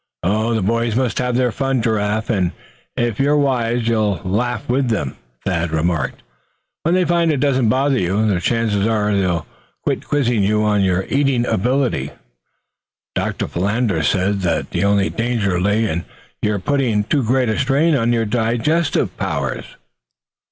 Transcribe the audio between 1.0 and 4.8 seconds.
have their fun, Giraffe; and if you're wise you'll laugh